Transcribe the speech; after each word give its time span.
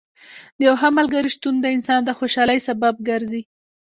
د 0.57 0.59
یو 0.67 0.73
ښه 0.81 0.89
ملګري 0.99 1.29
شتون 1.35 1.55
د 1.59 1.65
انسان 1.75 1.99
د 2.05 2.09
خوشحالۍ 2.19 2.59
سبب 2.67 2.93
ګرځي. 3.09 3.41